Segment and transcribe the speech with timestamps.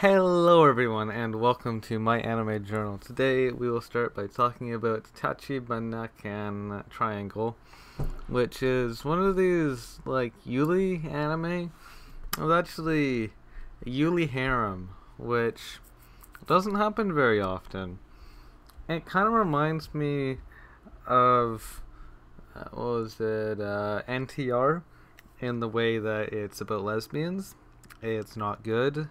[0.00, 2.96] Hello everyone and welcome to my anime journal.
[2.96, 7.54] Today we will start by talking about Tachibanakan Triangle,
[8.26, 11.70] which is one of these like Yuri anime.
[12.38, 13.32] It actually
[13.84, 15.80] Yuri harem, which
[16.46, 17.98] doesn't happen very often.
[18.88, 20.38] It kind of reminds me
[21.06, 21.82] of
[22.56, 24.80] uh, what was it uh, NTR
[25.40, 27.54] in the way that it's about lesbians.
[28.00, 29.10] It's not good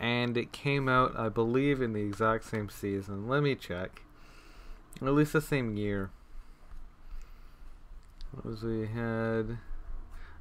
[0.00, 3.28] and it came out, I believe, in the exact same season.
[3.28, 4.02] Let me check.
[5.02, 6.10] At least the same year.
[8.32, 9.58] What was we had?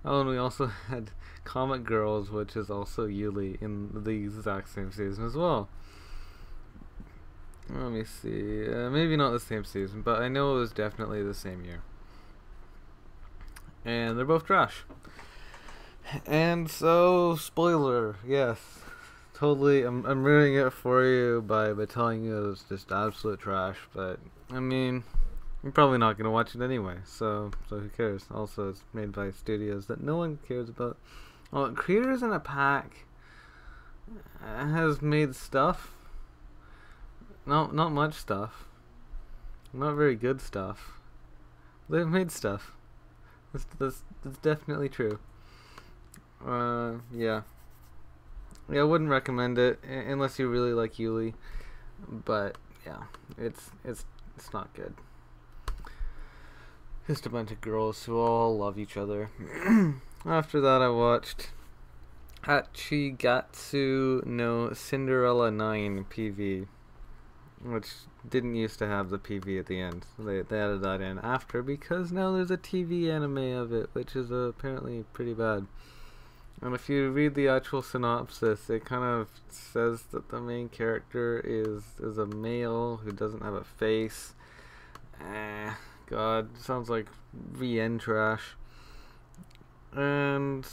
[0.06, 1.12] Oh, and we also had
[1.44, 5.68] Comet Girls, which is also Yuri in the exact same season as well.
[7.70, 8.66] Let me see.
[8.68, 11.82] Uh, maybe not the same season, but I know it was definitely the same year.
[13.84, 14.84] And they're both trash.
[16.26, 18.58] And so, spoiler, yes,
[19.40, 23.78] totally I'm I'm ruining it for you by by telling you it's just absolute trash.
[23.94, 24.20] But
[24.52, 25.04] I mean,
[25.64, 26.98] you're probably not gonna watch it anyway.
[27.06, 28.26] So so who cares?
[28.32, 30.98] Also, it's made by studios that no one cares about.
[31.52, 33.06] Well, Creators in a Pack
[34.42, 35.94] has made stuff.
[37.46, 38.66] Not not much stuff.
[39.72, 41.00] Not very good stuff.
[41.90, 42.74] They've made stuff.
[43.54, 45.20] That's that's, that's definitely true.
[46.46, 47.42] Uh, yeah.
[48.72, 51.34] Yeah, I wouldn't recommend it unless you really like Yuri.
[52.08, 53.04] But yeah,
[53.38, 54.06] it's it's
[54.38, 54.94] it's not good.
[57.08, 59.32] Just a bunch of girls who all love each other.
[60.26, 61.50] After that, I watched
[62.44, 66.68] Hachigatsu no Cinderella 9 PV,
[67.64, 67.88] which
[68.30, 70.06] didn't used to have the PV at the end.
[70.18, 74.16] They, they added that in after because now there's a TV anime of it, which
[74.16, 75.66] is uh, apparently pretty bad.
[76.62, 81.42] And if you read the actual synopsis, it kind of says that the main character
[81.46, 84.34] is is a male who doesn't have a face.
[85.22, 85.72] Eh,
[86.08, 87.08] God, sounds like
[87.54, 88.56] VN trash.
[89.94, 90.68] And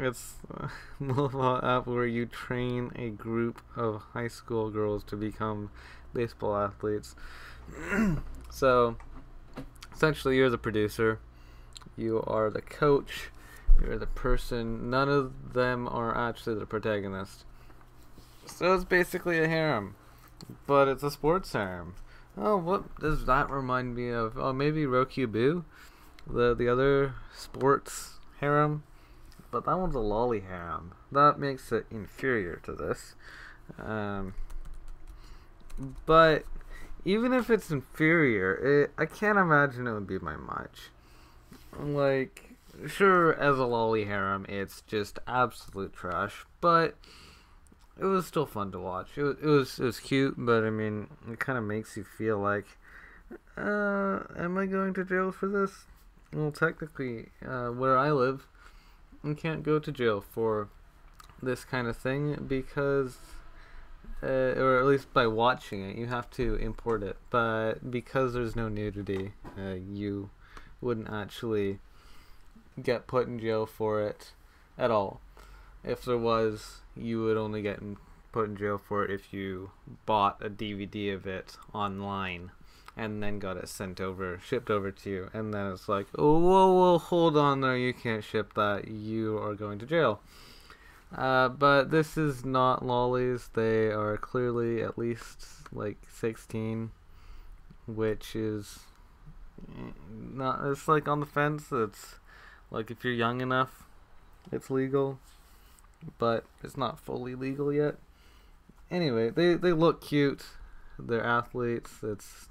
[0.00, 5.70] it's a mobile app where you train a group of high school girls to become
[6.12, 7.14] baseball athletes.
[8.50, 8.96] so,
[9.94, 11.20] essentially, you're the producer.
[11.96, 13.30] You are the coach
[13.80, 14.90] you're the person.
[14.90, 17.44] None of them are actually the protagonist.
[18.46, 19.94] So it's basically a harem.
[20.66, 21.94] But it's a sports harem.
[22.36, 24.38] Oh, what does that remind me of?
[24.38, 25.26] Oh, maybe Roku
[26.26, 28.84] The, the other sports harem.
[29.50, 30.92] But that one's a lolly harem.
[31.10, 33.14] That makes it inferior to this.
[33.78, 34.34] Um,
[36.06, 36.44] but
[37.04, 40.90] even if it's inferior, it, I can't imagine it would be my much.
[41.78, 42.49] Like,
[42.86, 46.96] sure, as a lolly harem, it's just absolute trash, but
[47.98, 49.10] it was still fun to watch.
[49.16, 52.04] It was, it was, it was cute, but I mean, it kind of makes you
[52.04, 52.66] feel like,
[53.56, 55.84] uh, am I going to jail for this?
[56.32, 58.46] Well, technically, uh, where I live,
[59.24, 60.68] you can't go to jail for
[61.42, 63.18] this kind of thing because,
[64.22, 67.16] uh, or at least by watching it, you have to import it.
[67.30, 70.30] But because there's no nudity, uh, you
[70.80, 71.80] wouldn't actually
[72.82, 74.32] get put in jail for it
[74.78, 75.20] at all.
[75.84, 77.80] If there was, you would only get
[78.32, 79.70] put in jail for it if you
[80.06, 82.50] bought a DVD of it online
[82.96, 85.30] and then got it sent over, shipped over to you.
[85.32, 89.38] And then it's like, oh, whoa, whoa, hold on there, you can't ship that, you
[89.38, 90.20] are going to jail.
[91.16, 96.90] Uh, but this is not lollies, they are clearly at least like 16,
[97.86, 98.80] which is
[99.68, 102.16] eh, not, it's like on the fence, it's
[102.70, 103.84] like if you're young enough,
[104.52, 105.18] it's legal,
[106.18, 107.96] but it's not fully legal yet.
[108.90, 110.44] Anyway, they they look cute.
[110.98, 111.90] They're athletes.
[112.02, 112.48] It's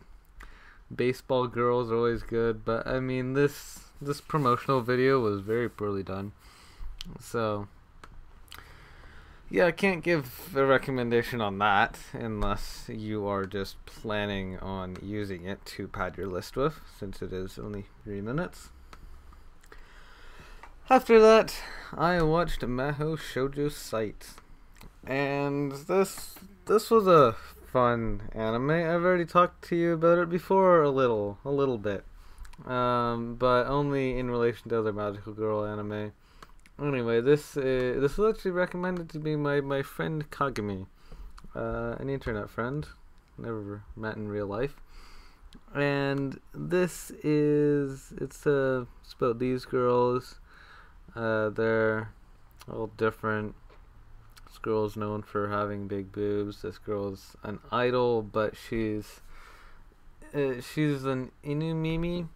[0.93, 6.03] baseball girls are always good, but I mean this this promotional video was very poorly
[6.03, 6.31] done.
[7.19, 7.67] So
[9.51, 15.45] yeah, I can't give a recommendation on that unless you are just planning on using
[15.45, 18.69] it to pad your list with, since it is only three minutes.
[20.91, 21.53] After that,
[21.95, 24.29] I watched Mahou Shoujo Site,
[25.05, 26.33] and this
[26.65, 27.35] this was a
[27.71, 28.71] fun anime.
[28.71, 32.05] I've already talked to you about it before a little, a little bit,
[32.65, 36.11] um, but only in relation to other magical girl anime.
[36.81, 40.87] Anyway, this uh, this was actually recommended to me by my friend Kagami,
[41.55, 42.87] uh, an internet friend,
[43.37, 44.81] never met in real life.
[45.71, 50.39] And this is it's uh, it's about these girls
[51.15, 52.09] uh, they're
[52.71, 53.55] all different
[54.47, 56.61] This girl's known for having big boobs.
[56.61, 59.21] This girl's an idol, but she's
[60.33, 62.27] uh, she's an Inumimi.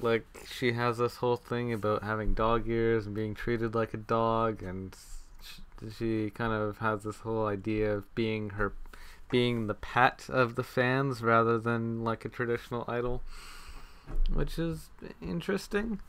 [0.00, 3.98] Like she has this whole thing about having dog ears and being treated like a
[3.98, 4.94] dog, and
[5.42, 5.60] sh-
[5.98, 8.72] she kind of has this whole idea of being her,
[9.30, 13.22] being the pet of the fans rather than like a traditional idol,
[14.32, 14.90] which is
[15.22, 16.00] interesting.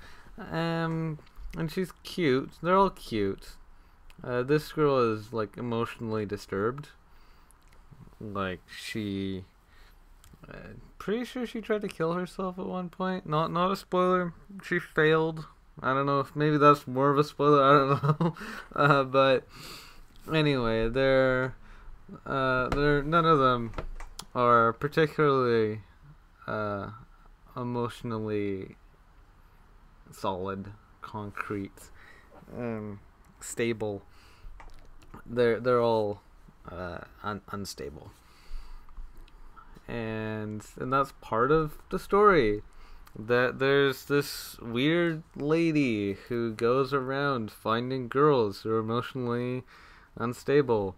[0.51, 1.19] Um,
[1.57, 2.51] and she's cute.
[2.61, 3.55] They're all cute.
[4.23, 6.89] Uh, this girl is like emotionally disturbed.
[8.19, 9.45] Like she,
[10.47, 13.25] uh, pretty sure she tried to kill herself at one point.
[13.25, 14.33] Not not a spoiler.
[14.63, 15.45] She failed.
[15.81, 17.63] I don't know if maybe that's more of a spoiler.
[17.63, 18.35] I don't know.
[18.75, 19.47] uh, but
[20.33, 21.55] anyway, they're
[22.25, 23.71] uh, they're none of them
[24.35, 25.81] are particularly
[26.47, 26.89] uh,
[27.55, 28.75] emotionally
[30.11, 30.71] solid,
[31.09, 31.89] concrete,
[32.55, 32.99] um,
[33.39, 34.03] stable.
[35.25, 36.21] They're they're all
[36.71, 38.11] uh, un- unstable,
[39.87, 42.61] and and that's part of the story.
[43.17, 49.63] That there's this weird lady who goes around finding girls who are emotionally
[50.15, 50.95] unstable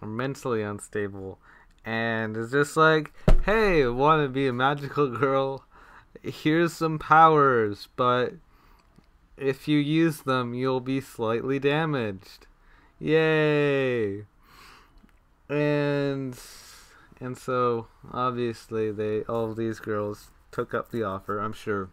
[0.00, 1.38] or mentally unstable,
[1.84, 3.12] and it's just like,
[3.44, 5.64] hey, want to be a magical girl?
[6.22, 8.32] Here's some powers, but
[9.36, 12.46] if you use them, you'll be slightly damaged.
[12.98, 14.24] Yay!
[15.48, 16.38] And
[17.20, 21.38] and so obviously they all these girls took up the offer.
[21.38, 21.90] I'm sure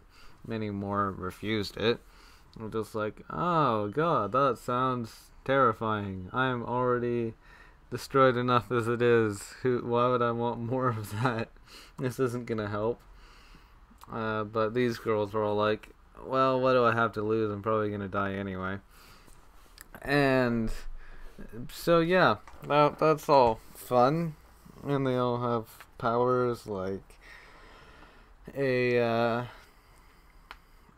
[0.48, 2.00] many more refused it.
[2.60, 6.30] I'm just like, oh god, that sounds terrifying.
[6.32, 7.34] I'm already
[7.92, 9.54] destroyed enough as it is.
[9.62, 9.80] Who?
[9.80, 11.50] Why would I want more of that?
[11.98, 13.02] This isn't gonna help.
[14.12, 15.90] Uh, but these girls are all like,
[16.26, 17.52] well, what do I have to lose?
[17.52, 18.78] I'm probably gonna die anyway.
[20.02, 20.72] And
[21.72, 22.38] so yeah,
[22.68, 24.36] that that's all fun,
[24.86, 27.18] and they all have powers like
[28.56, 29.46] a uh,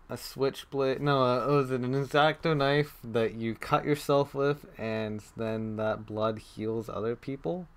[0.10, 1.02] a switchblade.
[1.02, 5.78] No, uh, oh, is it an X-Acto knife that you cut yourself with, and then
[5.78, 7.68] that blood heals other people?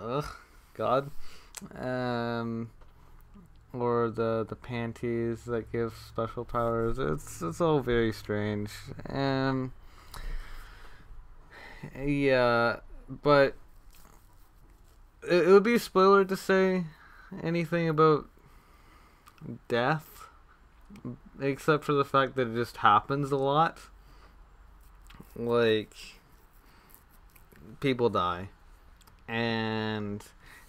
[0.00, 0.26] Ugh,
[0.74, 1.10] God.
[1.78, 2.70] Um,
[3.72, 6.98] or the the panties that give special powers.
[6.98, 8.70] It's it's all very strange.
[9.08, 9.72] Um,
[11.98, 13.56] yeah, but
[15.22, 16.84] it, it would be a spoiler to say
[17.42, 18.28] anything about
[19.68, 20.28] death,
[21.40, 23.78] except for the fact that it just happens a lot.
[25.34, 25.94] Like
[27.80, 28.50] people die,
[29.26, 30.22] and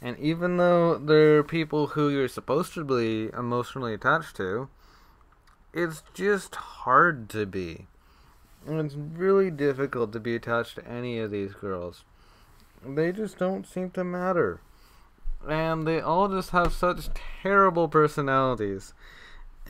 [0.03, 4.67] and even though there are people who you're supposed to be emotionally attached to,
[5.73, 7.87] it's just hard to be.
[8.67, 12.03] And it's really difficult to be attached to any of these girls.
[12.85, 14.59] They just don't seem to matter.
[15.47, 17.07] And they all just have such
[17.41, 18.93] terrible personalities.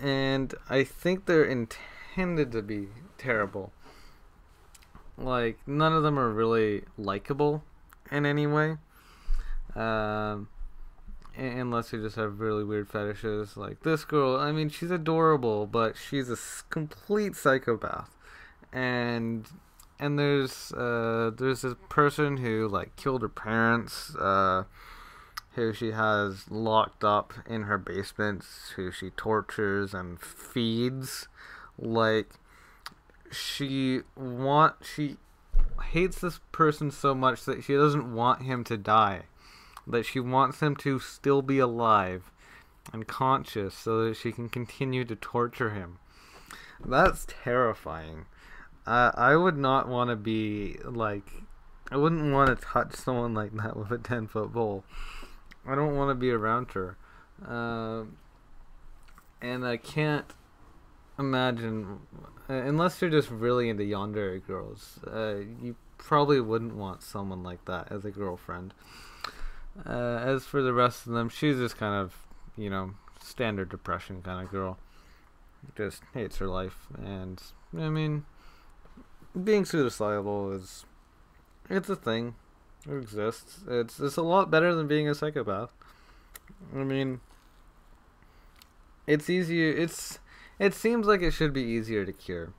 [0.02, 2.88] And I think they're intended to be
[3.20, 3.72] terrible.
[5.16, 7.64] Like, none of them are really likable
[8.10, 8.78] in any way.
[9.76, 10.48] Um,
[11.36, 13.58] unless you just have really weird fetishes.
[13.58, 16.38] Like this girl, I mean, she's adorable, but she's a
[16.70, 18.10] complete psychopath.
[18.72, 19.48] And
[20.00, 24.16] and there's uh there's a person who like killed her parents.
[24.16, 24.64] Uh,
[25.56, 28.44] who she has locked up in her basement,
[28.76, 31.28] who she tortures and feeds.
[31.78, 32.32] Like
[33.32, 35.18] she want she
[35.92, 39.24] hates this person so much that she doesn't want him to die
[39.88, 42.32] that she wants him to still be alive
[42.92, 46.00] and conscious so that she can continue to torture him.
[46.84, 48.26] That's terrifying.
[48.86, 51.30] Uh, I would not want to be like.
[51.92, 54.84] I wouldn't want to touch someone like that with a 10 foot pole.
[55.66, 56.98] I don't want to be around her.
[57.48, 58.04] Uh,
[59.42, 60.26] and I can't
[61.20, 62.00] imagine,
[62.50, 67.66] uh, unless you're just really into yandere girls, uh, you probably wouldn't want someone like
[67.66, 68.74] that as a girlfriend.
[69.86, 72.16] Uh, as for the rest of them, she's just kind of,
[72.56, 74.78] you know, standard depression kind of girl.
[75.76, 77.42] Just hates her life, and
[77.78, 78.26] I mean,
[79.42, 80.86] being suicidal is,
[81.70, 82.36] it's a thing.
[82.86, 83.60] It exists.
[83.68, 85.72] It's it's a lot better than being a psychopath.
[86.76, 87.22] I mean,
[89.08, 89.72] it's easier.
[89.72, 90.20] It's
[90.60, 92.54] it seems like it should be easier to cure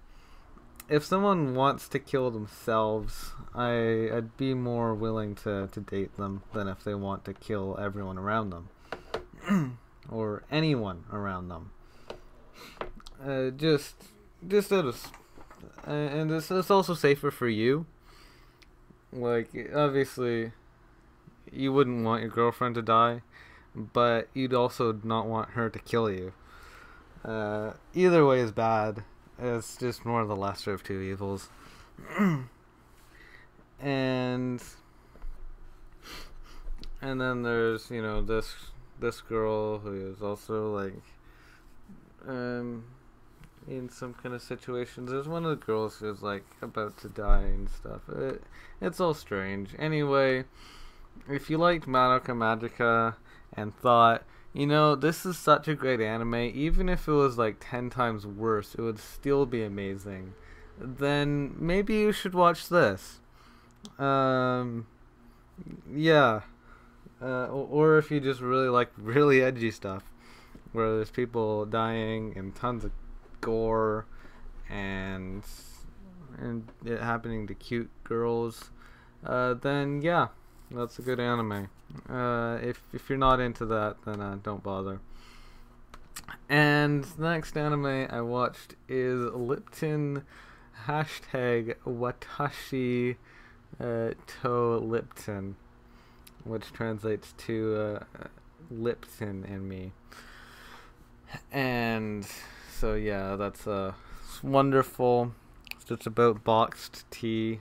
[0.89, 6.43] if someone wants to kill themselves, I I'd be more willing to to date them
[6.53, 9.79] than if they want to kill everyone around them
[10.11, 11.71] or anyone around them.
[13.25, 13.95] Uh, just
[14.47, 15.13] just out of,
[15.87, 17.87] and this it's also safer for you.
[19.13, 20.53] Like, obviously,
[21.53, 23.23] you wouldn't want your girlfriend to die,
[23.75, 26.33] but you'd also not want her to kill you.
[27.25, 29.05] Uh, either way is bad.
[29.39, 31.49] It's just more of the lesser of two evils.
[33.81, 34.63] and
[37.03, 38.55] and then there's you know this
[39.01, 41.03] this girl who is also like
[42.27, 42.85] um
[43.67, 45.11] in some kind of situations.
[45.11, 48.03] There's one of the girls who's like about to die and stuff.
[48.09, 48.43] It,
[48.81, 49.71] it's all strange.
[49.79, 50.45] Anyway,
[51.29, 53.15] if you liked Madoka Magica
[53.55, 54.25] and thought,
[54.55, 58.25] you know, this is such a great anime, even if it was like 10 times
[58.25, 60.35] worse, it would still be amazing,
[60.79, 63.19] then maybe you should watch this.
[63.99, 64.87] Um,
[65.93, 66.43] yeah.
[67.21, 70.05] Uh, or if you just really like really edgy stuff,
[70.73, 72.93] where there's people dying and tons of
[73.41, 74.07] gore
[74.71, 75.45] and
[76.39, 78.71] and it happening to cute girls,
[79.25, 80.29] uh, then yeah,
[80.71, 81.69] that's a good anime.
[82.09, 85.01] Uh, if if you're not into that, then uh, don't bother.
[86.49, 90.25] And the next anime I watched is Lipton
[90.87, 93.17] hashtag Watashi
[93.81, 94.11] uh,
[94.43, 95.57] to Lipton,
[96.45, 98.25] which translates to uh,
[98.71, 99.93] Lipton and me.
[101.51, 102.27] And
[102.71, 103.93] so yeah, that's uh,
[104.43, 105.33] wonderful.
[105.75, 107.61] It's just about boxed tea.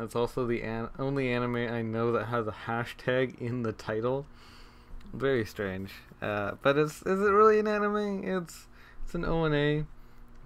[0.00, 4.26] It's also the an- only anime I know that has a hashtag in the title.
[5.12, 5.92] Very strange.
[6.20, 8.24] Uh, but it's is it really an anime?
[8.24, 8.66] It's
[9.04, 9.86] it's an ONA,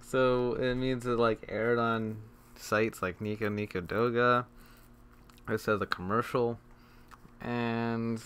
[0.01, 2.17] so it means it like aired on
[2.55, 4.45] sites like Nico Nico Doga.
[5.49, 6.59] It says a commercial,
[7.41, 8.21] and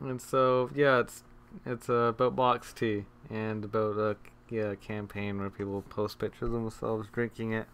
[0.00, 1.24] and so yeah, it's
[1.66, 4.16] it's uh, about box tea and about a
[4.48, 7.66] yeah campaign where people post pictures of themselves drinking it.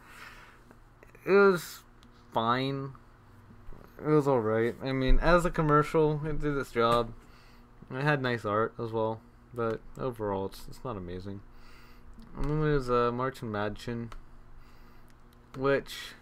[1.26, 1.82] It was
[2.36, 2.92] fine.
[3.98, 4.74] It was alright.
[4.84, 7.14] I mean, as a commercial, it did its job.
[7.90, 9.22] It had nice art as well,
[9.54, 11.40] but overall, it's it's not amazing.
[12.36, 14.10] And then there's uh, Märchen Mädchen,
[15.56, 16.14] which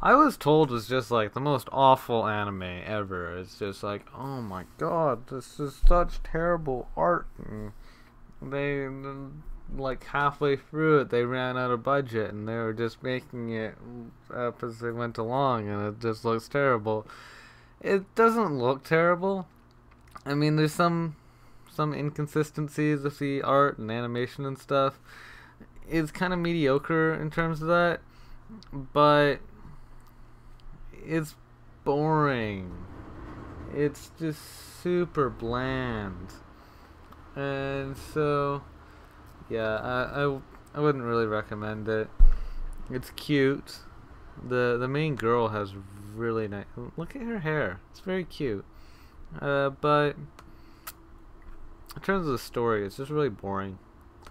[0.00, 3.38] I was told was just like the most awful anime ever.
[3.38, 7.28] It's just like, oh my god, this is such terrible art.
[7.38, 7.70] And
[8.42, 8.88] they
[9.76, 13.74] like halfway through it, they ran out of budget and they were just making it
[14.34, 17.06] up as they went along, and it just looks terrible.
[17.80, 19.46] It doesn't look terrible.
[20.24, 21.16] I mean, there's some
[21.72, 24.98] some inconsistencies with the art and animation and stuff.
[25.88, 28.00] It's kind of mediocre in terms of that,
[28.72, 29.38] but
[31.04, 31.34] it's
[31.84, 32.72] boring.
[33.74, 34.40] It's just
[34.82, 36.28] super bland.
[37.34, 38.62] And so
[39.52, 40.38] yeah, I, I,
[40.74, 42.08] I wouldn't really recommend it.
[42.90, 43.80] It's cute.
[44.48, 45.74] The the main girl has
[46.14, 46.64] really nice.
[46.96, 47.80] Look at her hair.
[47.90, 48.64] It's very cute.
[49.40, 50.16] Uh, but
[51.94, 53.78] in terms of the story, it's just really boring.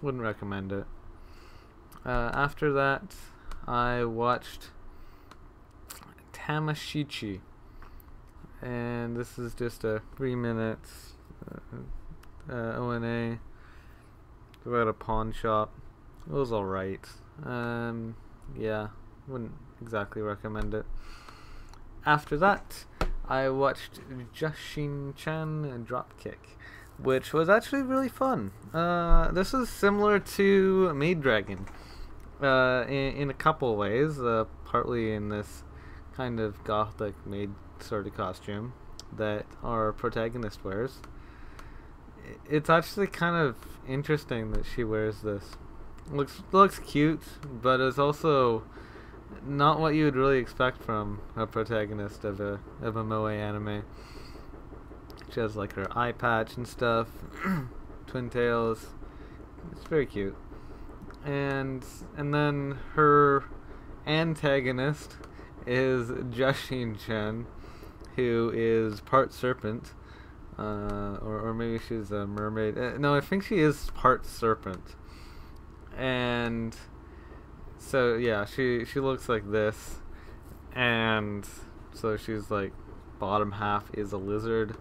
[0.00, 0.86] Wouldn't recommend it.
[2.04, 3.14] Uh, after that,
[3.68, 4.70] I watched
[6.32, 7.40] Tamashichi,
[8.60, 11.12] and this is just a three minutes
[11.48, 13.51] uh, uh, ONA about a
[14.92, 15.72] pawn shop.
[16.26, 17.06] It was alright.
[17.44, 18.16] Um,
[18.56, 18.88] yeah,
[19.26, 20.86] wouldn't exactly recommend it.
[22.04, 22.84] After that,
[23.28, 24.00] I watched
[24.34, 26.56] Jashin-chan Dropkick,
[26.98, 28.52] which was actually really fun.
[28.74, 31.66] Uh, this is similar to Maid Dragon
[32.42, 35.64] uh, in, in a couple ways, uh, partly in this
[36.14, 37.50] kind of gothic maid
[37.80, 38.72] sort of costume
[39.16, 41.00] that our protagonist wears.
[42.48, 43.56] It's actually kind of
[43.88, 45.56] interesting that she wears this.
[46.10, 48.64] Looks looks cute, but it's also
[49.46, 53.84] not what you would really expect from a protagonist of a of a moe anime.
[55.32, 57.08] She has like her eye patch and stuff,
[58.06, 58.88] twin tails.
[59.72, 60.36] It's very cute.
[61.24, 61.84] And
[62.16, 63.44] and then her
[64.06, 65.16] antagonist
[65.66, 67.46] is Jashin-chan,
[68.16, 69.92] who is part serpent
[70.58, 72.78] uh, or, or maybe she's a mermaid.
[72.78, 74.94] Uh, no, I think she is part serpent.
[75.96, 76.76] And
[77.78, 80.00] so yeah, she she looks like this,
[80.74, 81.46] and
[81.92, 82.72] so she's like
[83.18, 84.76] bottom half is a lizard,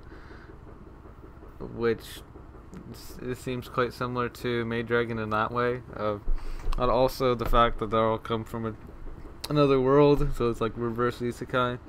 [1.59, 2.21] which
[3.21, 5.81] it seems quite similar to Maid Dragon in that way.
[5.95, 6.17] Uh,
[6.77, 8.73] and also the fact that they all come from a,
[9.49, 11.79] another world, so it's like reverse isekai.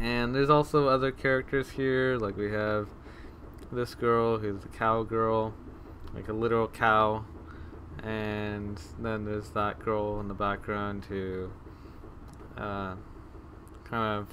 [0.00, 2.88] And there's also other characters here, like we have
[3.72, 5.54] this girl who's a cowgirl,
[6.14, 7.24] like a literal cow,
[8.02, 11.50] and then there's that girl in the background who
[12.56, 12.94] uh,
[13.84, 14.28] kind of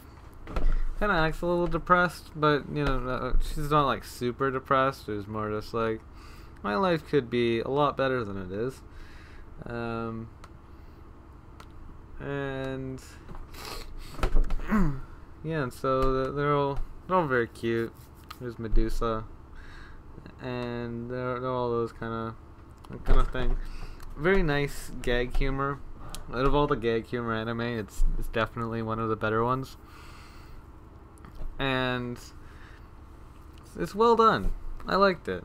[0.99, 5.09] kind of acts a little depressed, but you know uh, she's not like super depressed.
[5.09, 6.01] It's more just like
[6.63, 8.81] my life could be a lot better than it is.
[9.65, 10.29] Um,
[12.19, 13.01] and
[15.43, 17.93] yeah, and so they're all they're all very cute.
[18.39, 19.25] There's Medusa,
[20.41, 22.13] and they're they're all those kind
[22.89, 23.57] of kind of thing.
[24.17, 25.79] Very nice gag humor.
[26.33, 29.77] Out of all the gag humor anime, it's it's definitely one of the better ones.
[31.59, 32.19] And
[33.79, 34.51] it's well done.
[34.87, 35.43] I liked it.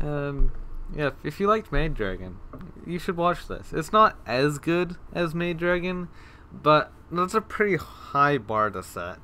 [0.00, 0.52] Um,
[0.94, 2.38] yeah, if you liked Maid Dragon,
[2.86, 3.72] you should watch this.
[3.72, 6.08] It's not as good as Maid Dragon,
[6.52, 9.18] but that's a pretty high bar to set.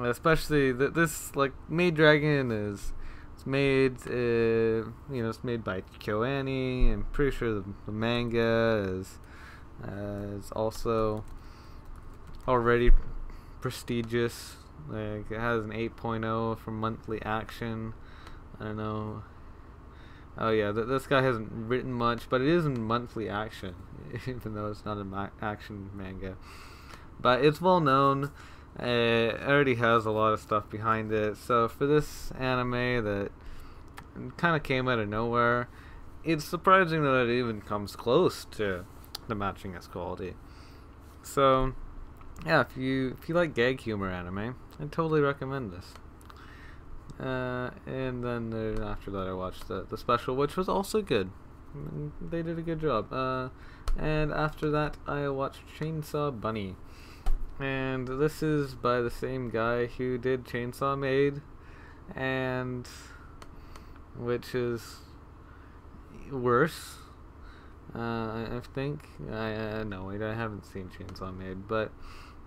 [0.00, 2.92] Especially that this like Maid Dragon is
[3.34, 6.92] it's made uh, you know it's made by KyoAni.
[6.92, 9.18] I'm pretty sure the, the manga is
[9.86, 11.24] uh, is also
[12.48, 12.90] already
[13.60, 14.56] prestigious.
[14.88, 17.92] Like it has an 8.0 for Monthly Action.
[18.58, 19.22] I don't know
[20.38, 23.74] Oh yeah, th- this guy hasn't written much, but it is in monthly action,
[24.26, 26.36] even though it's not an ma- action manga.
[27.20, 28.32] But it's well known.
[28.78, 31.36] It already has a lot of stuff behind it.
[31.36, 33.30] So for this anime that
[34.36, 35.68] kind of came out of nowhere,
[36.24, 38.84] it's surprising that it even comes close to
[39.28, 40.34] the matching its quality.
[41.22, 41.74] So
[42.46, 45.94] yeah, if you if you like gag humor anime, I totally recommend this.
[47.20, 51.30] Uh, and then after that, I watched the the special, which was also good.
[52.20, 53.12] They did a good job.
[53.12, 53.48] Uh,
[53.98, 56.76] and after that, I watched Chainsaw Bunny,
[57.60, 61.42] and this is by the same guy who did Chainsaw Maid,
[62.14, 62.88] and
[64.16, 64.96] which is
[66.30, 66.96] worse.
[67.94, 71.92] Uh, I think I uh, no, wait, I haven't seen Chainsaw Maid, but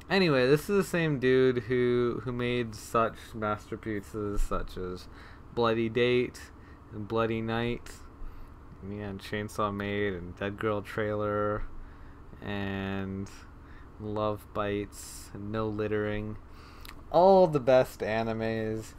[0.09, 5.07] Anyway, this is the same dude who who made such masterpieces such as
[5.55, 6.39] Bloody Date
[6.91, 7.89] and Bloody Night,
[8.83, 11.63] and, Chainsaw Maid and Dead Girl Trailer,
[12.39, 13.27] and
[13.99, 16.37] Love Bites and No Littering,
[17.09, 18.93] all the best animes.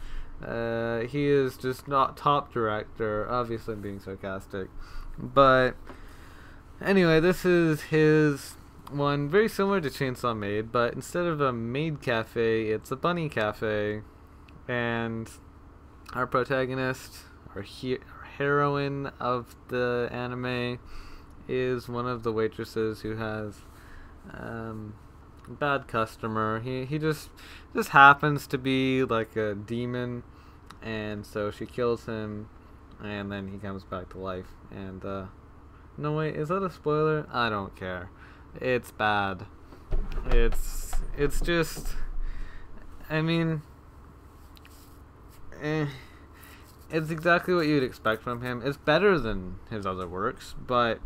[0.45, 3.31] Uh, he is just not top director.
[3.31, 4.69] Obviously, I'm being sarcastic,
[5.17, 5.77] but
[6.85, 8.57] anyway, this is his
[8.91, 13.29] one very similar to Chainsaw Maid, but instead of a maid cafe, it's a bunny
[13.29, 14.03] cafe,
[14.69, 15.31] and
[16.13, 17.19] our protagonist,
[17.55, 20.79] our, he- our heroine of the anime,
[21.49, 23.57] is one of the waitresses who has
[24.33, 24.95] um,
[25.49, 26.61] bad customer.
[26.61, 27.31] He he just
[27.75, 30.23] just happens to be like a demon,
[30.83, 32.49] and so she kills him,
[33.03, 34.49] and then he comes back to life.
[34.71, 35.27] And uh,
[35.97, 37.27] no wait, is that a spoiler?
[37.33, 38.11] I don't care.
[38.61, 39.47] It's bad.
[40.27, 41.95] It's it's just.
[43.09, 43.63] I mean,
[45.63, 45.87] eh,
[46.91, 48.63] it's exactly what you'd expect from him.
[48.65, 51.01] It's better than his other works, but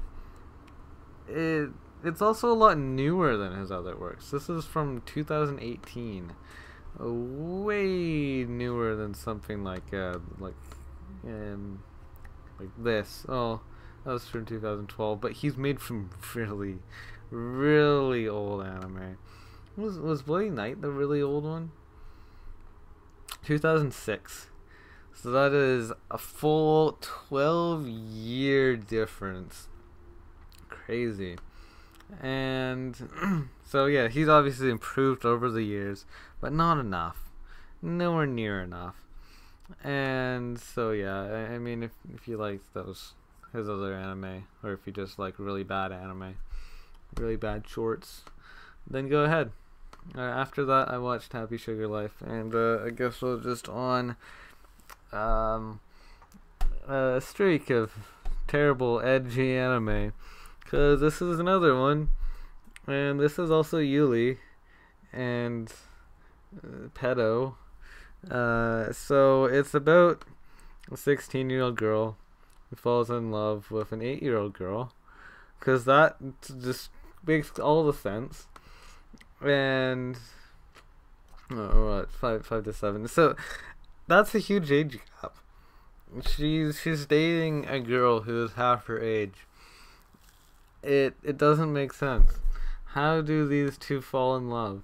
[1.28, 1.70] it
[2.02, 4.30] it's also a lot newer than his other works.
[4.30, 6.32] This is from 2018,
[6.98, 10.54] way newer than something like uh, like
[11.24, 11.82] um
[12.58, 13.24] like this.
[13.28, 13.60] Oh,
[14.04, 16.78] that was from 2012, but he's made from really
[17.30, 19.18] really old anime.
[19.76, 21.70] Was was Bloody Night the really old one?
[23.44, 24.48] 2006.
[25.12, 29.68] So that is a full 12 year difference.
[30.68, 31.36] Crazy.
[32.20, 36.04] And so yeah, he's obviously improved over the years,
[36.40, 37.30] but not enough.
[37.82, 38.96] Nowhere near enough.
[39.84, 43.12] And so yeah, I, I mean if if you like those
[43.52, 46.36] his other anime or if you just like really bad anime,
[47.16, 48.22] really bad shorts,
[48.88, 49.52] then go ahead.
[50.16, 54.16] Uh, after that, I watched Happy Sugar Life, and uh, I guess we're just on
[55.12, 55.80] um,
[56.88, 57.92] a streak of
[58.48, 60.12] terrible, edgy anime.
[60.60, 62.10] Because this is another one,
[62.86, 64.38] and this is also Yuri
[65.12, 65.72] and
[66.56, 67.54] uh, Pedo.
[68.28, 70.24] Uh, so it's about
[70.90, 72.16] a 16 year old girl
[72.68, 74.92] who falls in love with an 8 year old girl.
[75.58, 76.16] Because that
[76.62, 76.90] just
[77.26, 78.46] makes all the sense.
[79.42, 80.16] And
[81.50, 83.08] oh, what five five to seven.
[83.08, 83.36] So
[84.06, 85.36] that's a huge age gap.
[86.26, 89.46] She's she's dating a girl who is half her age.
[90.82, 92.32] It it doesn't make sense.
[92.86, 94.82] How do these two fall in love?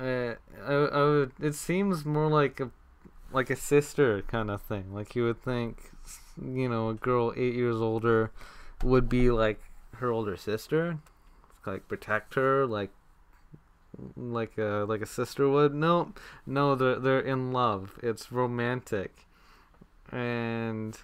[0.00, 2.70] Uh, I, I would, it seems more like a
[3.32, 4.94] like a sister kind of thing.
[4.94, 5.90] Like you would think,
[6.40, 8.30] you know, a girl eight years older
[8.82, 9.60] would be like
[9.96, 10.98] her older sister,
[11.66, 12.90] like protect her, like
[14.16, 15.74] like a like a sister would.
[15.74, 16.12] No,
[16.46, 17.98] no, they're they're in love.
[18.02, 19.26] It's romantic,
[20.10, 20.98] and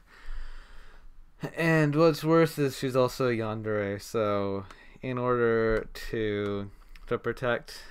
[1.57, 4.01] and what's worse is she's also yandere.
[4.01, 4.65] So
[5.03, 6.71] in order to
[7.07, 7.83] to protect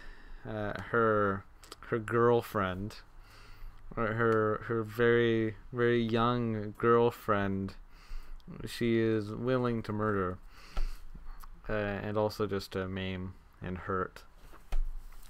[0.47, 1.43] uh, her
[1.89, 2.95] her girlfriend,
[3.95, 7.75] or her her very very young girlfriend,
[8.65, 10.37] she is willing to murder,
[11.69, 14.23] uh, and also just to maim and hurt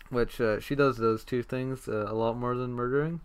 [0.09, 3.19] which uh, she does those two things uh, a lot more than murdering.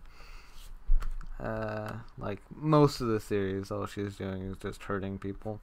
[1.39, 5.59] Uh, like most of the series, all she's doing is just hurting people.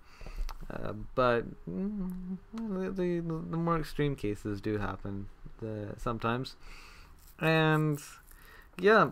[0.70, 5.26] Uh, but mm, the, the, the more extreme cases do happen
[5.60, 6.54] the, sometimes,
[7.38, 7.98] and
[8.78, 9.10] yeah,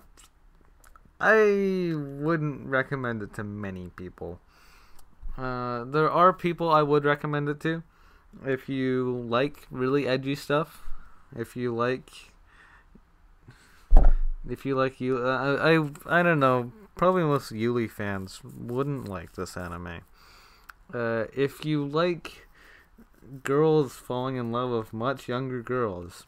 [1.20, 4.40] I wouldn't recommend it to many people.
[5.38, 7.82] Uh, there are people I would recommend it to
[8.46, 10.82] if you like really edgy stuff
[11.36, 12.10] if you like
[14.48, 15.56] if you like you uh,
[16.06, 20.00] I I don't know probably most Yuri fans wouldn't like this anime.
[20.92, 22.46] Uh, if you like
[23.42, 26.26] girls falling in love with much younger girls,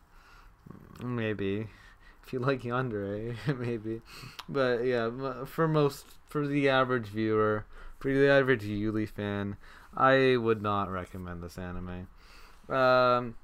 [1.03, 1.67] maybe.
[2.25, 4.01] If you like yandere, maybe.
[4.49, 7.65] But yeah, for most, for the average viewer,
[7.99, 9.57] for the average Yuri fan,
[9.97, 12.07] I would not recommend this anime.
[12.69, 13.35] Um,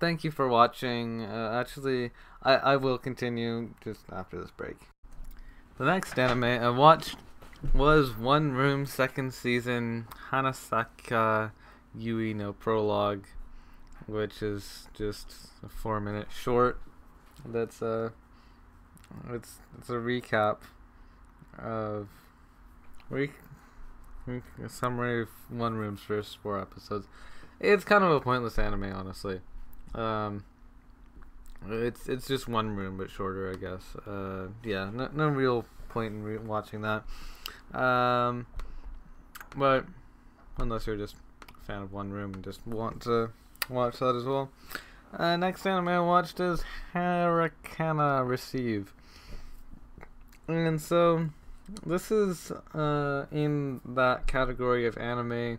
[0.00, 1.22] thank you for watching.
[1.22, 2.10] Uh, actually,
[2.42, 4.76] I, I will continue just after this break.
[5.78, 7.16] The next anime I watched
[7.74, 11.52] was One Room second season Hanasaka
[11.94, 13.24] Yui no Prologue,
[14.06, 16.80] which is just a four minute short.
[17.44, 18.12] That's a
[19.30, 20.58] it's it's a recap
[21.58, 22.08] of
[23.08, 23.30] re,
[24.28, 27.06] a summary of One Room's first four episodes.
[27.60, 29.40] It's kind of a pointless anime, honestly.
[29.94, 30.44] Um,
[31.68, 33.96] it's it's just one room but shorter, I guess.
[34.06, 37.04] Uh, yeah, no, no real point in re- watching that.
[37.78, 38.46] Um,
[39.56, 39.86] but
[40.58, 43.30] unless you're just a fan of one room and just want to
[43.68, 44.50] watch that as well.
[45.16, 46.62] Uh, next anime I watched is
[46.94, 48.92] Harukana Receive,
[50.48, 51.30] and so
[51.84, 55.58] this is uh, in that category of anime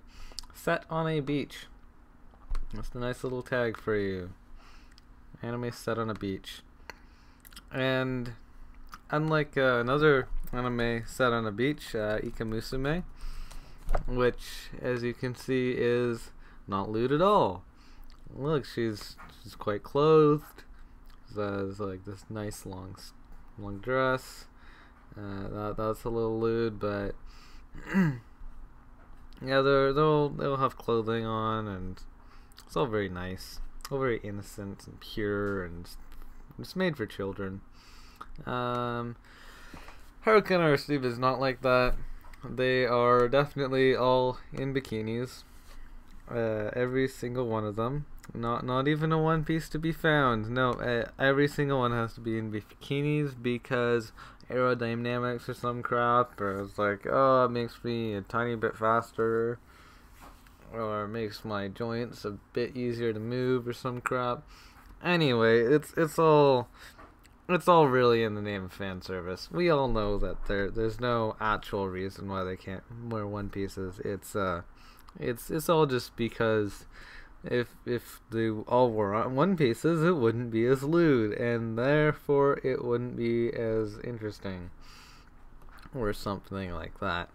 [0.54, 1.68] set on a beach.
[2.74, 4.32] That's a nice little tag for you.
[5.42, 6.62] Anime set on a beach.
[7.72, 8.34] And
[9.10, 13.04] unlike uh, another anime set on a beach, uh, Ikamusume,
[14.08, 16.32] which, as you can see, is
[16.68, 17.64] not lewd at all.
[18.36, 20.64] Look, she's she's quite clothed.
[21.34, 22.96] She has like this nice long
[23.58, 24.47] long dress.
[25.18, 27.16] Uh, that that's a little lewd, but
[27.96, 32.02] yeah, they're they'll they'll have clothing on and
[32.66, 35.90] it's all very nice, all very innocent and pure, and
[36.60, 37.62] it's made for children.
[38.46, 39.16] Um,
[40.26, 41.96] Harukana Receive is not like that.
[42.44, 45.44] They are definitely all in bikinis.
[46.30, 48.06] Uh, every single one of them.
[48.34, 50.50] Not not even a one piece to be found.
[50.50, 54.12] No, uh, every single one has to be in bikinis because
[54.50, 56.40] aerodynamics or some crap.
[56.40, 59.60] Or it's like, oh, it makes me a tiny bit faster
[60.74, 64.44] or it makes my joints a bit easier to move or some crap.
[65.04, 66.68] Anyway, it's it's all
[67.50, 69.50] it's all really in the name of fan service.
[69.52, 74.00] We all know that there there's no actual reason why they can't wear one pieces.
[74.04, 74.64] It's uh
[75.20, 76.86] it's it's all just because
[77.44, 82.84] if if they all wore one pieces, it wouldn't be as lewd, and therefore it
[82.84, 84.72] wouldn't be as interesting,
[85.96, 87.30] or something like that.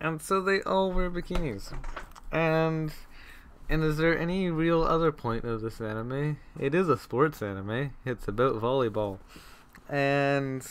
[0.00, 1.76] And so they all wear bikinis.
[2.30, 2.92] And
[3.68, 6.38] and is there any real other point of this anime?
[6.58, 7.94] It is a sports anime.
[8.04, 9.18] It's about volleyball.
[9.88, 10.66] And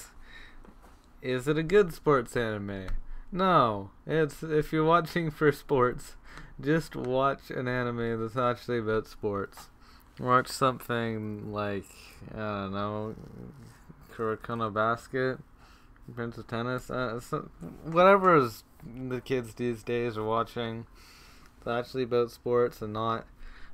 [1.21, 2.87] is it a good sports anime?
[3.31, 3.89] No.
[4.05, 6.15] It's if you're watching for sports,
[6.61, 9.69] just watch an anime that's actually about sports.
[10.19, 11.85] Watch something like
[12.33, 13.15] I don't know,
[14.13, 15.39] Kuroko Basket,
[16.13, 17.49] Prince of Tennis, uh, so,
[17.83, 18.49] whatever
[18.85, 20.85] the kids these days are watching.
[21.57, 23.25] It's actually about sports and not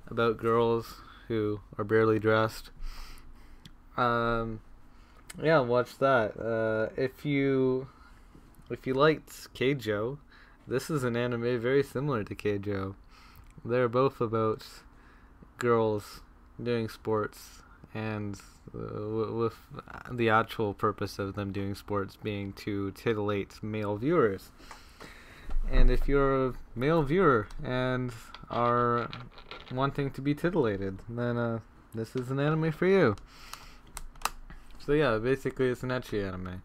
[0.08, 2.72] about girls who are barely dressed.
[3.98, 4.62] Um,
[5.42, 6.40] yeah, watch that.
[6.40, 7.88] Uh, if you
[8.70, 10.20] if you liked Keijo,
[10.70, 12.94] this is an anime very similar to Keijo.
[13.66, 14.66] They're both about
[15.58, 16.22] girls
[16.62, 18.40] doing sports and
[18.74, 19.56] uh, with
[20.12, 24.52] the actual purpose of them doing sports being to titillate male viewers.
[25.72, 28.14] And if you're a male viewer and
[28.50, 29.10] are
[29.72, 31.60] wanting to be titillated, then uh,
[31.96, 33.16] this is an anime for you.
[34.86, 36.62] So yeah, basically it's an ecchi anime.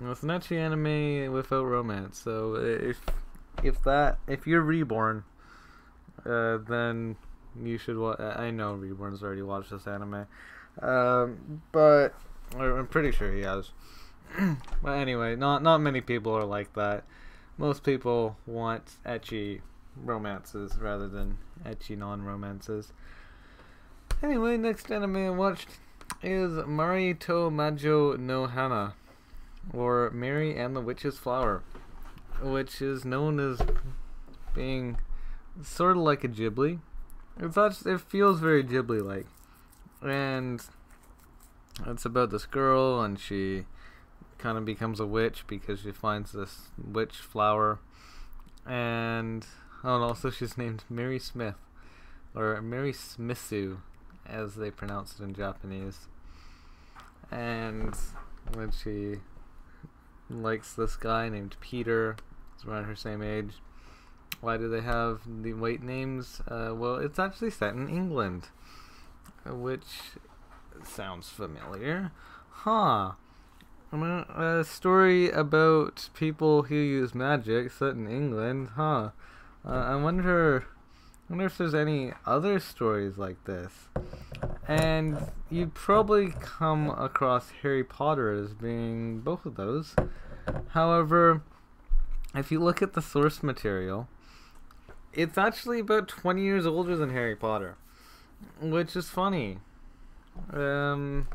[0.00, 2.18] It's an ecchi anime without romance.
[2.18, 3.00] So if
[3.62, 5.24] if that if you're reborn,
[6.24, 7.16] uh, then
[7.60, 7.96] you should.
[8.20, 10.26] I know reborn's already watched this anime,
[10.80, 12.14] um, but
[12.56, 13.70] I'm pretty sure he has.
[14.82, 17.04] but anyway, not not many people are like that.
[17.56, 19.60] Most people want ecchi
[19.96, 22.92] romances rather than ecchi non-romances.
[24.22, 25.68] Anyway, next anime I watched
[26.22, 28.94] is Mari to Majo no Hana,
[29.72, 31.62] or Mary and the Witch's Flower,
[32.42, 33.60] which is known as
[34.54, 34.98] being
[35.62, 36.80] sort of like a Ghibli.
[37.38, 39.26] It's actually, it feels very Ghibli-like,
[40.02, 40.62] and
[41.86, 43.66] it's about this girl, and she
[44.38, 47.78] kind of becomes a witch because she finds this witch flower,
[48.66, 49.46] and
[49.84, 51.56] oh, and also she's named Mary Smith,
[52.34, 53.78] or Mary Smithu,
[54.26, 56.08] as they pronounce it in Japanese.
[57.30, 57.94] And
[58.54, 59.16] when she
[60.30, 62.16] likes this guy named Peter,
[62.56, 63.54] he's around her same age.
[64.40, 66.40] Why do they have the white names?
[66.46, 68.48] Uh, well, it's actually set in England,
[69.44, 70.12] which
[70.84, 72.12] sounds familiar.
[72.50, 73.12] Huh.
[73.90, 79.10] A story about people who use magic set in England, huh?
[79.64, 80.66] Uh, I wonder,
[81.28, 83.72] I wonder if there's any other stories like this.
[84.68, 89.96] And you probably come across Harry Potter as being both of those.
[90.68, 91.42] However,
[92.34, 94.08] if you look at the source material,
[95.14, 97.76] it's actually about 20 years older than Harry Potter,
[98.60, 99.58] which is funny.
[100.52, 101.28] Um,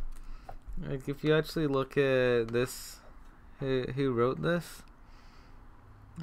[0.88, 3.00] like if you actually look at this,
[3.60, 4.84] who, who wrote this?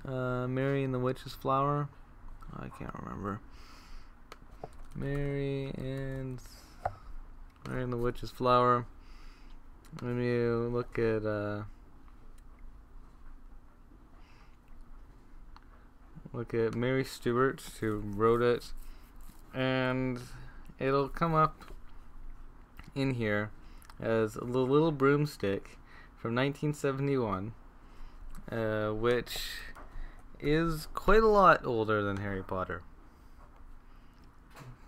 [0.06, 1.88] Uh, Mary and the Witch's Flower.
[2.56, 3.40] I can't remember.
[4.94, 6.40] Mary and
[7.68, 8.86] Mary and the Witch's Flower.
[10.00, 11.62] When you look at uh,
[16.32, 18.72] look at Mary Stewart who wrote it,
[19.54, 20.20] and
[20.78, 21.64] it'll come up
[22.94, 23.50] in here
[24.00, 25.78] as The Little Broomstick
[26.16, 27.52] from 1971,
[28.50, 29.38] uh, which
[30.40, 32.82] is quite a lot older than Harry Potter.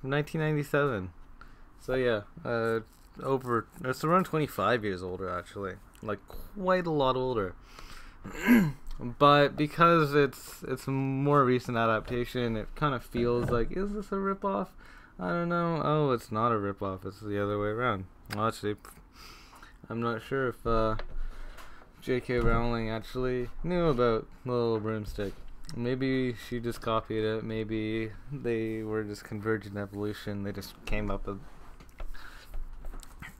[0.02, 1.10] 1997.
[1.84, 2.80] So yeah, uh,
[3.22, 7.54] over it's around 25 years older actually, like quite a lot older.
[9.00, 14.16] but because it's it's more recent adaptation, it kind of feels like is this a
[14.16, 14.68] ripoff?
[15.18, 15.80] I don't know.
[15.84, 17.04] Oh, it's not a ripoff.
[17.04, 18.06] It's the other way around.
[18.34, 18.76] Well, actually,
[19.88, 20.96] I'm not sure if uh,
[22.00, 22.38] J.K.
[22.38, 25.34] Rowling actually knew about Little Broomstick.
[25.76, 27.44] Maybe she just copied it.
[27.44, 30.42] Maybe they were just convergent evolution.
[30.42, 31.38] They just came up with,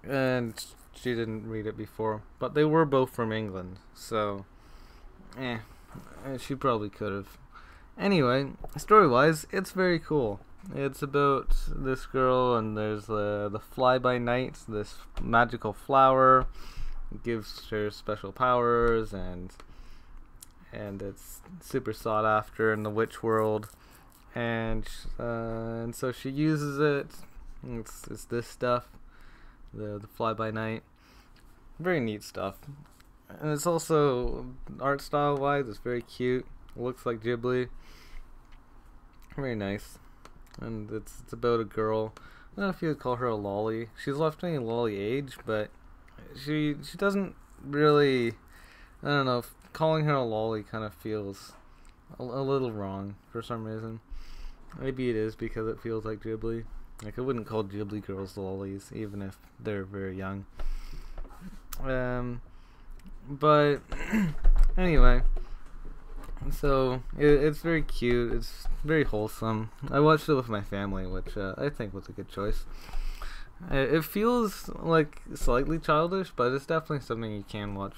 [0.09, 2.23] and she didn't read it before.
[2.39, 4.45] But they were both from England, so,
[5.39, 5.59] eh,
[6.27, 7.39] eh she probably could have.
[7.99, 10.41] Anyway, story-wise, it's very cool.
[10.75, 16.47] It's about this girl, and there's the the fly by night, this magical flower,
[17.25, 19.53] gives her special powers, and
[20.73, 23.71] and it's super sought after in the witch world,
[24.35, 24.89] and
[25.19, 27.09] uh, and so she uses it.
[27.67, 28.89] It's it's this stuff,
[29.73, 30.83] the the fly by night,
[31.79, 32.57] very neat stuff,
[33.29, 34.47] and it's also
[34.81, 36.47] art style wise, it's very cute.
[36.77, 37.69] Looks like Ghibli.
[39.37, 39.99] Very nice
[40.61, 42.13] and it's it's about a girl.
[42.17, 43.89] I don't know if you would call her a lolly.
[44.03, 45.71] She's left me lolly age, but
[46.37, 48.33] she she doesn't really.
[49.03, 49.43] I don't know.
[49.73, 51.53] Calling her a lolly kind of feels
[52.19, 54.01] a, a little wrong for some reason.
[54.79, 56.65] Maybe it is because it feels like Ghibli.
[57.05, 60.47] Like I wouldn't call Ghibli girls lollies, even if they're very young.
[61.83, 62.41] Um,
[63.29, 63.79] but
[64.79, 65.23] anyway,
[66.51, 68.33] so it, it's very cute.
[68.33, 69.71] It's very wholesome.
[69.91, 72.65] I watched it with my family, which uh, I think was a good choice.
[73.71, 77.95] It, it, feels like slightly childish, but it's definitely something you can watch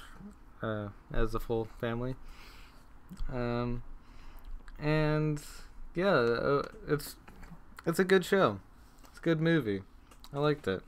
[0.61, 2.15] uh, as a full family.
[3.31, 3.83] Um,
[4.79, 5.41] and
[5.95, 7.15] yeah, uh, it's
[7.85, 8.59] it's a good show.
[9.25, 9.81] Good movie.
[10.31, 10.83] I liked it.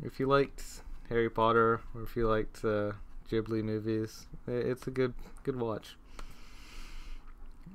[0.00, 0.62] If you liked
[1.08, 2.92] Harry Potter or if you liked uh,
[3.28, 5.96] Ghibli movies, it's a good good watch.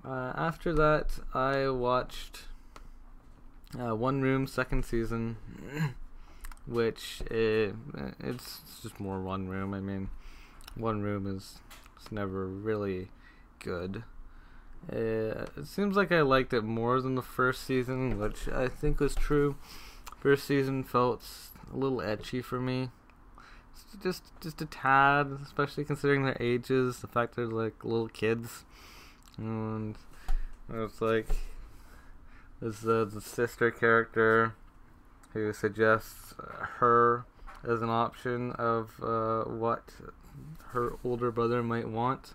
[0.05, 2.43] Uh, after that, I watched
[3.77, 5.35] uh, One Room second season,
[6.65, 7.75] which it,
[8.21, 9.73] it's just more One Room.
[9.73, 10.11] I mean,
[10.75, 11.59] One Room is
[11.97, 13.09] it's never really
[13.59, 14.05] good.
[14.91, 18.99] Uh, it seems like I liked it more than the first season, which I think
[18.99, 19.55] was true.
[20.19, 21.23] First season felt
[21.73, 22.89] a little ecchi for me.
[24.01, 28.63] Just just a tad, especially considering their ages, the fact they're like little kids,
[29.37, 29.95] and
[30.69, 31.27] it's like
[32.61, 34.53] this uh, the sister character
[35.33, 36.33] who suggests
[36.79, 37.25] her
[37.63, 39.93] as an option of uh, what
[40.69, 42.33] her older brother might want,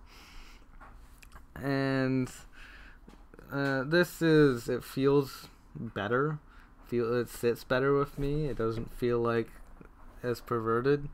[1.57, 2.31] and
[3.53, 6.39] uh, this is it feels better
[6.91, 8.47] feel it sits better with me.
[8.47, 9.49] It doesn't feel like
[10.23, 11.09] as perverted.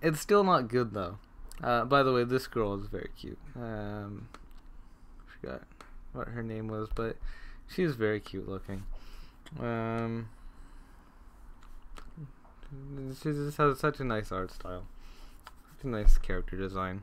[0.00, 1.18] It's still not good though.
[1.62, 3.38] Uh, by the way, this girl is very cute.
[3.56, 4.28] Um,
[5.40, 5.62] forgot
[6.12, 7.16] what her name was, but
[7.66, 8.84] she's very cute looking.
[9.58, 10.28] Um,
[13.20, 14.86] she just has such a nice art style,
[15.74, 17.02] such a nice character design.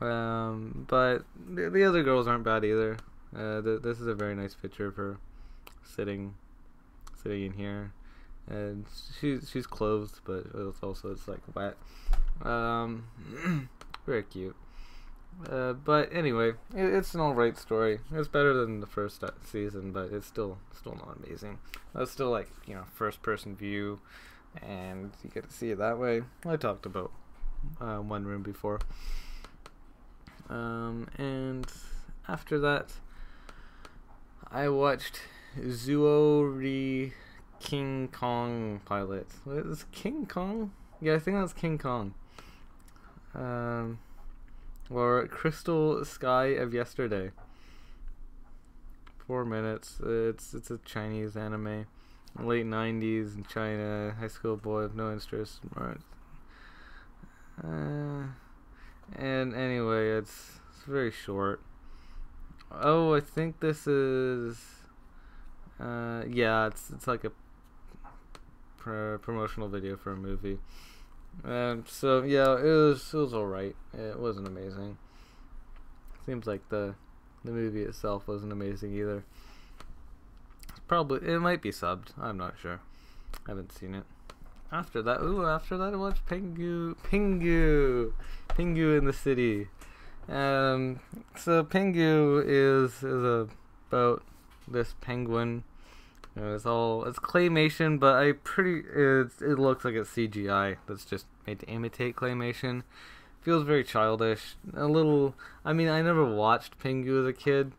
[0.00, 2.96] Um, but the, the other girls aren't bad either.
[3.34, 5.18] Uh, th- this is a very nice picture of her
[5.84, 6.34] sitting
[7.22, 7.92] sitting in here,
[8.48, 8.86] and
[9.20, 11.76] she's she's clothed, but it's also it's like wet.
[12.42, 13.68] Um,
[14.06, 14.56] very cute.
[15.50, 18.00] Uh, but anyway, it, it's an alright story.
[18.12, 21.58] It's better than the first season, but it's still still not amazing.
[21.94, 24.00] It's still like you know first person view,
[24.62, 26.22] and you get to see it that way.
[26.44, 27.12] I talked about
[27.80, 28.80] uh, one room before.
[30.48, 31.66] Um, and
[32.28, 32.92] after that,
[34.50, 35.20] I watched
[35.58, 37.12] Zuori
[37.60, 39.26] Qing Kong pilot.
[39.44, 40.72] What is King Kong?
[41.00, 42.14] Yeah, I think that's King Kong.
[43.34, 43.98] Um,
[44.88, 47.32] or Crystal Sky of Yesterday.
[49.26, 49.98] Four minutes.
[50.04, 51.86] It's it's a Chinese anime,
[52.38, 54.14] late '90s in China.
[54.18, 55.60] High school boy with no interest.
[57.62, 58.26] Uh,
[59.14, 61.60] and anyway, it's it's very short.
[62.72, 64.58] Oh, I think this is
[65.80, 67.32] uh, yeah, it's it's like a
[68.78, 70.58] pr- promotional video for a movie.
[71.44, 73.76] Um, so yeah, it was it was alright.
[73.92, 74.96] It wasn't amazing.
[76.24, 76.94] Seems like the
[77.44, 79.24] the movie itself wasn't amazing either.
[80.70, 82.08] It's Probably it might be subbed.
[82.20, 82.80] I'm not sure.
[83.46, 84.04] I haven't seen it.
[84.72, 88.12] After that, ooh, after that I watched Pingu, Pingu,
[88.48, 89.68] Pingu in the City.
[90.28, 90.98] Um,
[91.36, 93.48] so Pingu is is a
[93.88, 94.22] about
[94.66, 95.64] this penguin.
[96.34, 101.26] It's all it's claymation, but I pretty it's, it looks like it's CGI that's just
[101.46, 102.82] made to imitate claymation.
[103.40, 104.56] Feels very childish.
[104.76, 105.34] A little.
[105.64, 107.72] I mean, I never watched Pingu as a kid,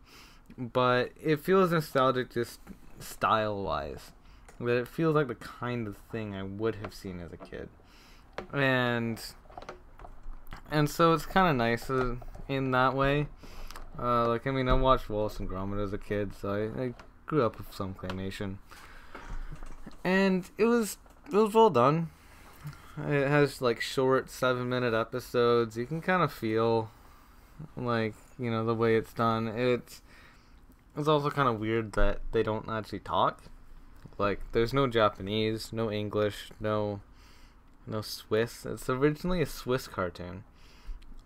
[0.56, 2.60] but it feels nostalgic just
[2.98, 4.12] style wise.
[4.60, 7.68] That it feels like the kind of thing I would have seen as a kid,
[8.52, 9.20] and
[10.70, 12.16] and so it's kind of nice uh,
[12.48, 13.28] in that way.
[13.98, 16.94] Uh, like I mean, I watched Wallace and Gromit as a kid, so I, I
[17.26, 18.56] grew up with some claymation,
[20.04, 22.10] and it was it was well done.
[23.06, 25.76] It has like short seven minute episodes.
[25.76, 26.90] You can kind of feel
[27.76, 29.48] like you know the way it's done.
[29.48, 30.02] It's
[30.96, 33.42] it's also kind of weird that they don't actually talk.
[34.18, 37.00] Like there's no Japanese, no English, no
[37.86, 38.66] no Swiss.
[38.66, 40.44] It's originally a Swiss cartoon.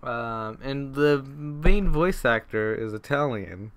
[0.02, 3.72] Um, and the main voice actor is Italian.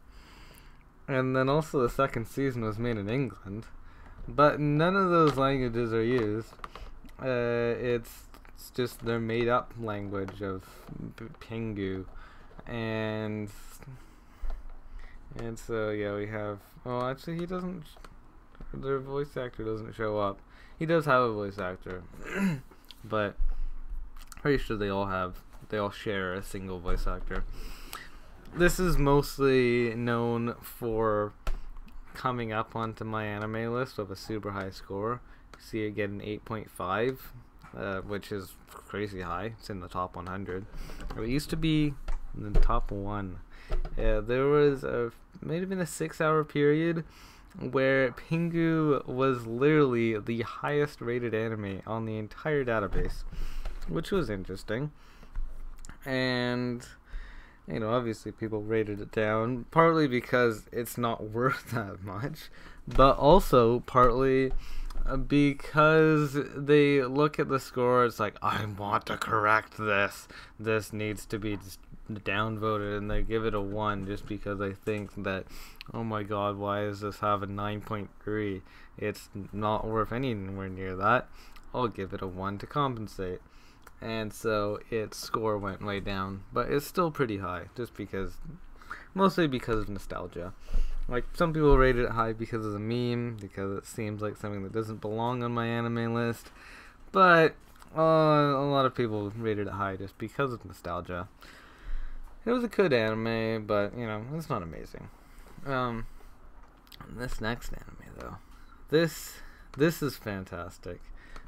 [1.07, 3.65] And then also the second season was made in England.
[4.27, 6.53] But none of those languages are used.
[7.21, 8.23] Uh, it's,
[8.55, 10.63] it's just their made up language of
[11.39, 12.05] Pingu.
[12.65, 13.49] And
[15.37, 16.59] and so yeah, we have.
[16.85, 17.83] Oh, actually, he doesn't.
[18.73, 20.39] Their voice actor doesn't show up.
[20.77, 22.03] He does have a voice actor,
[23.03, 23.37] but
[24.41, 27.43] pretty sure they all have they all share a single voice actor.
[28.55, 31.33] This is mostly known for
[32.13, 35.21] coming up onto MyAnimeList with a super high score.
[35.59, 37.17] See it get an 8.5,
[37.75, 39.53] uh, which is crazy high.
[39.59, 40.65] It's in the top 100.
[41.17, 41.93] It used to be
[42.37, 43.39] in the top one.
[43.97, 45.11] Yeah, there was a
[45.47, 47.03] have been a six-hour period
[47.59, 53.23] where Pingu was literally the highest rated anime on the entire database,
[53.87, 54.91] which was interesting.
[56.05, 56.85] And
[57.67, 62.49] you know, obviously people rated it down, partly because it's not worth that much,
[62.87, 64.51] but also partly
[65.27, 70.27] because they look at the score, it's like, I want to correct this.
[70.59, 71.57] This needs to be
[72.11, 75.45] downvoted, and they give it a 1 just because they think that,
[75.93, 78.61] oh my god, why does this have a 9.3?
[78.97, 81.27] It's not worth anywhere near that.
[81.73, 83.41] I'll give it a 1 to compensate
[84.01, 86.43] and so its score went way down.
[86.53, 88.33] But it's still pretty high, just because
[89.15, 90.53] mostly because of nostalgia.
[91.07, 94.63] Like some people rate it high because of the meme, because it seems like something
[94.63, 96.45] that doesn't belong on MyAnimeList.
[97.11, 97.55] But
[97.97, 101.27] uh, a lot of people rated it high just because of nostalgia.
[102.45, 105.09] It was a good anime, but you know it's not amazing.
[105.65, 106.05] Um,
[107.17, 108.37] this next anime though,
[108.89, 109.35] this
[109.77, 111.01] this is fantastic.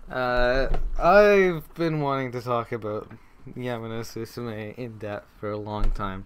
[0.09, 3.11] Uh, I've been wanting to talk about
[3.55, 6.25] Yama no Susume in depth for a long time.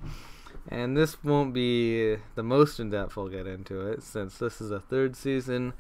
[0.68, 4.72] And this won't be the most in depth I'll get into it, since this is
[4.72, 5.74] a third season.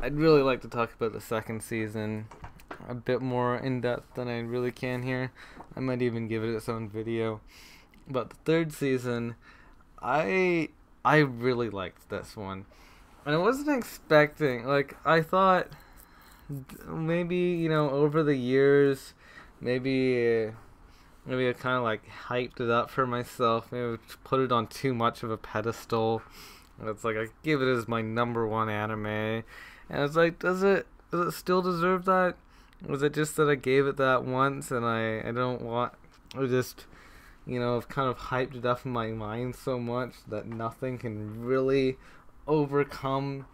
[0.00, 2.26] I'd really like to talk about the second season
[2.88, 5.30] a bit more in depth than I really can here.
[5.76, 7.40] I might even give it its own video.
[8.08, 9.36] But the third season,
[10.00, 10.70] I
[11.04, 12.66] I really liked this one.
[13.24, 15.68] And I wasn't expecting like I thought
[16.86, 19.14] maybe, you know, over the years
[19.60, 20.50] maybe
[21.26, 23.70] maybe I kind of like hyped it up for myself.
[23.70, 26.22] Maybe put it on too much of a pedestal.
[26.80, 29.44] And it's like I give it as my number one anime, and
[29.90, 32.34] it's like, does it does it still deserve that?
[32.86, 35.92] Was it just that I gave it that once and I I don't want
[36.36, 36.86] I just
[37.46, 40.98] you know I've kind of hyped it up in my mind so much that nothing
[40.98, 41.98] can really
[42.48, 43.46] overcome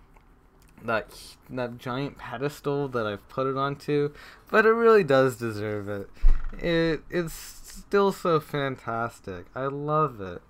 [0.84, 1.10] that
[1.50, 4.12] that giant pedestal that I've put it onto,
[4.50, 6.10] but it really does deserve it.
[6.58, 9.46] It it's still so fantastic.
[9.54, 10.42] I love it.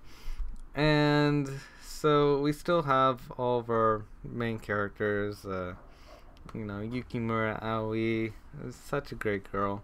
[0.74, 1.48] And
[1.82, 5.74] so we still have all of our main characters, uh,
[6.54, 8.32] you know, Yukimura Aoi
[8.66, 9.82] is such a great girl.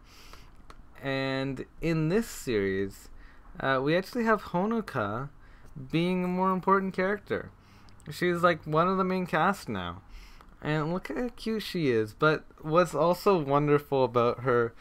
[1.03, 3.09] And in this series,
[3.61, 5.29] uh, we actually have Honoka
[5.91, 7.51] being a more important character.
[8.11, 10.03] She's like one of the main cast now.
[10.65, 12.15] And look how cute she is.
[12.15, 14.73] But what's also wonderful about her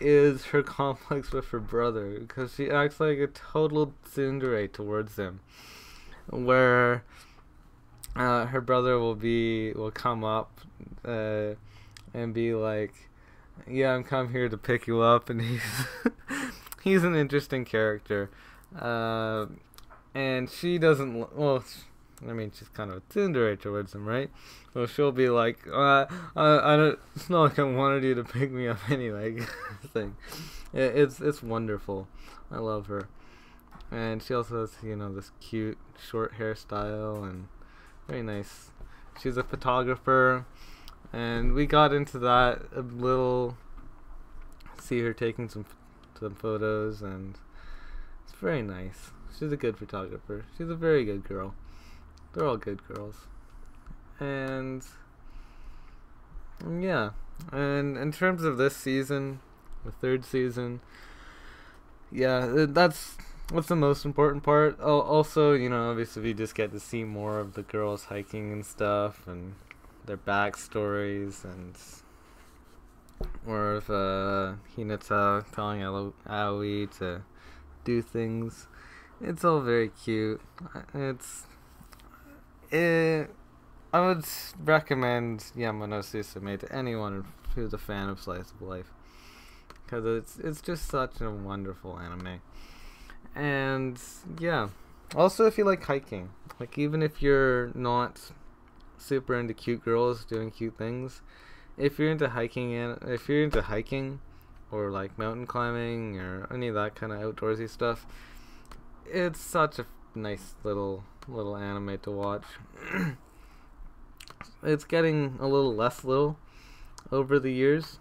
[0.00, 5.40] is her complex with her brother because she acts like a total tsundere towards him.
[6.30, 7.02] Where
[8.14, 10.60] uh, her brother will be will come up
[11.04, 11.54] uh,
[12.14, 12.94] and be like,
[13.68, 15.86] "Yeah, I'm come here to pick you up," and he's
[16.84, 18.30] he's an interesting character.
[18.78, 19.46] Uh,
[20.14, 21.64] and she doesn't well
[22.28, 24.30] I mean, she's kind of a tsundere towards him, right?
[24.74, 28.24] So she'll be like, uh, I, I don't, it's not like I wanted you to
[28.24, 29.38] pick me up anyway,
[29.92, 30.16] thing.
[30.72, 32.08] It, it's, it's wonderful.
[32.50, 33.08] I love her.
[33.90, 37.48] And she also has, you know, this cute short hairstyle and
[38.08, 38.70] very nice.
[39.20, 40.46] She's a photographer,
[41.12, 43.56] and we got into that a little.
[44.80, 45.66] See her taking some
[46.18, 47.36] some photos, and
[48.24, 49.10] it's very nice.
[49.38, 50.44] She's a good photographer.
[50.56, 51.54] She's a very good girl.
[52.32, 53.26] They're all good girls.
[54.22, 54.84] And
[56.80, 57.10] yeah.
[57.50, 59.40] And in terms of this season,
[59.84, 60.80] the third season,
[62.12, 63.16] yeah, that's
[63.50, 64.78] what's the most important part.
[64.80, 68.64] Also, you know, obviously we just get to see more of the girls hiking and
[68.64, 69.54] stuff and
[70.06, 71.76] their backstories and
[73.44, 77.22] more of uh, Hinata telling Aoi to
[77.84, 78.68] do things.
[79.20, 80.40] It's all very cute.
[80.94, 81.46] It's
[82.70, 83.30] it,
[83.94, 84.24] I would
[84.64, 88.90] recommend Yama no Susume to anyone who's a fan of slice of life
[89.84, 92.40] because it's it's just such a wonderful anime.
[93.34, 94.00] And
[94.40, 94.70] yeah,
[95.14, 98.32] also if you like hiking, like even if you're not
[98.96, 101.20] super into cute girls doing cute things,
[101.76, 104.20] if you're into hiking and if you're into hiking
[104.70, 108.06] or like mountain climbing or any of that kind of outdoorsy stuff,
[109.04, 109.84] it's such a
[110.14, 112.44] nice little little anime to watch.
[114.62, 116.38] it's getting a little less little
[117.10, 117.98] over the years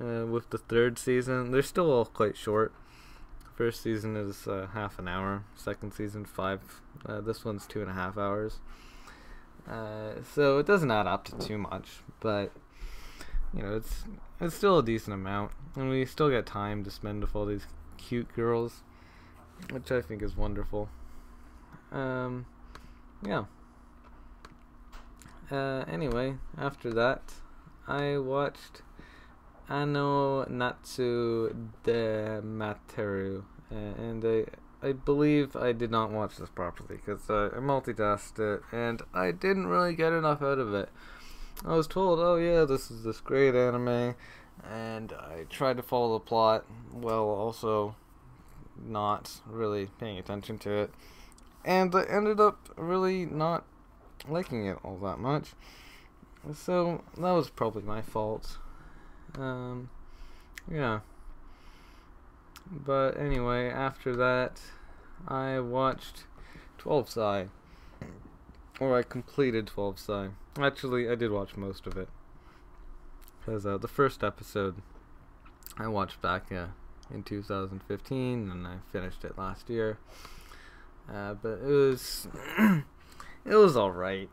[0.00, 1.50] uh, with the third season.
[1.50, 2.72] They're still all quite short.
[3.56, 5.44] First season is uh, half an hour.
[5.54, 6.82] Second season five.
[7.06, 8.58] Uh, this one's two and a half hours.
[9.68, 12.52] Uh, so it doesn't add up to too much, but
[13.54, 14.04] you know it's
[14.40, 17.66] it's still a decent amount, and we still get time to spend with all these
[17.96, 18.82] cute girls,
[19.70, 20.88] which I think is wonderful.
[21.92, 22.46] Um,
[23.24, 23.44] yeah.
[25.50, 27.34] Uh, anyway, after that,
[27.86, 28.82] I watched
[29.68, 34.44] Ano Natsu de Matteru, uh, and I
[34.86, 39.30] I believe I did not watch this properly because uh, I multitasked it and I
[39.30, 40.90] didn't really get enough out of it.
[41.64, 44.14] I was told, oh yeah, this is this great anime,
[44.62, 47.96] and I tried to follow the plot while also
[48.76, 50.90] not really paying attention to it
[51.64, 53.64] and I ended up really not
[54.28, 55.52] liking it all that much.
[56.54, 58.58] So that was probably my fault.
[59.38, 59.90] Um,
[60.70, 61.00] yeah.
[62.70, 64.60] But anyway, after that,
[65.26, 66.24] I watched
[66.78, 67.48] 12 sai.
[68.80, 70.28] Or I completed 12 sai.
[70.58, 72.08] Actually, I did watch most of it.
[73.40, 74.76] Because uh, the first episode
[75.76, 76.66] I watched back uh,
[77.12, 79.98] in 2015 and I finished it last year.
[81.12, 82.28] Uh, but it was
[83.44, 84.30] it was alright.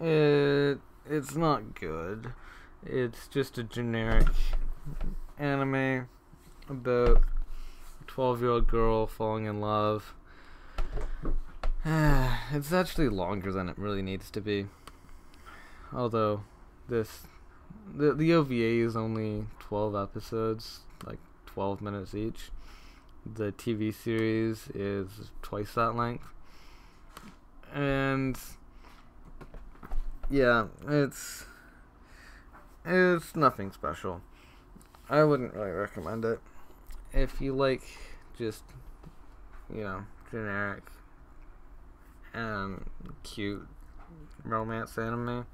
[0.00, 0.78] It
[1.08, 2.32] it's not good.
[2.84, 4.28] It's just a generic
[5.38, 6.08] anime
[6.68, 7.22] about
[8.02, 10.14] a 12 year old girl falling in love.
[11.84, 14.66] it's actually longer than it really needs to be.
[15.92, 16.42] Although
[16.88, 17.22] this
[17.94, 22.50] the the OVA is only 12 episodes, like 12 minutes each.
[23.24, 26.28] The TV series is twice that length.
[27.76, 28.38] And
[30.30, 31.44] yeah, it's
[32.86, 34.22] it's nothing special.
[35.10, 36.40] I wouldn't really recommend it.
[37.12, 37.82] If you like
[38.38, 38.62] just
[39.70, 40.84] you know, generic
[42.32, 42.86] and
[43.22, 43.68] cute
[44.42, 45.46] romance anime,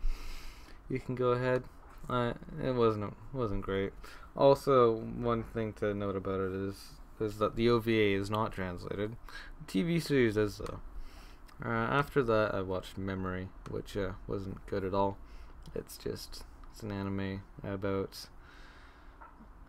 [0.89, 1.65] you can go ahead.
[2.09, 3.93] Uh, it wasn't wasn't great.
[4.37, 6.77] Also, one thing to note about it is
[7.19, 9.17] is that the OVA is not translated.
[9.67, 10.79] The TV series is though.
[11.65, 15.17] Uh, after that, I watched Memory, which uh, wasn't good at all.
[15.75, 18.27] It's just it's an anime about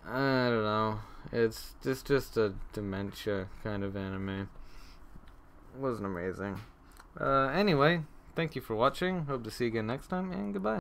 [0.06, 1.00] I don't know.
[1.32, 4.50] It's just just a dementia kind of anime.
[5.76, 6.60] It wasn't amazing.
[7.20, 8.02] Uh, anyway,
[8.36, 9.26] thank you for watching.
[9.26, 10.80] Hope to see you again next time, and goodbye.